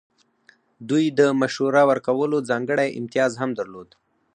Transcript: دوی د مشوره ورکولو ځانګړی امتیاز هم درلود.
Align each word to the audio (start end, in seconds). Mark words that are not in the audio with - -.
دوی 0.89 1.05
د 1.19 1.21
مشوره 1.41 1.83
ورکولو 1.91 2.37
ځانګړی 2.49 2.87
امتیاز 2.99 3.31
هم 3.41 3.49
درلود. 3.59 3.89